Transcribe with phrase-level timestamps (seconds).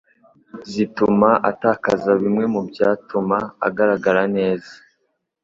[0.71, 4.71] zituma atakaza bimwe mubyatuma atagaragara neza.